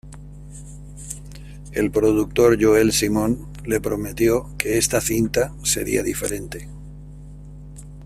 [1.73, 6.67] El productor Joel Simon le prometió que esta cinta sería diferente.